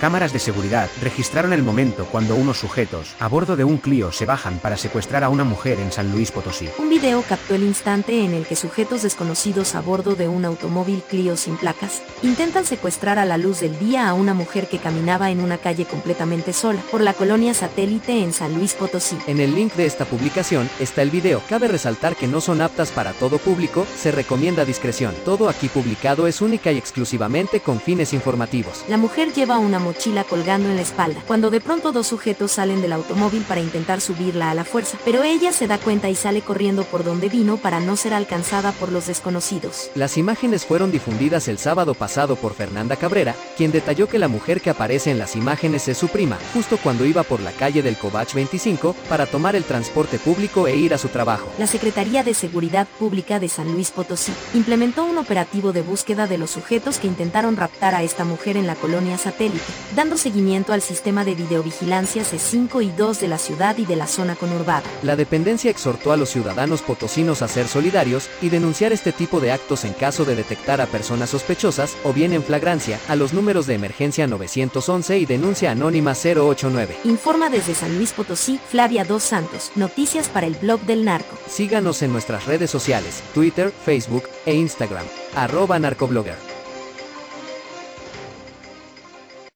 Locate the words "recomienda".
24.12-24.64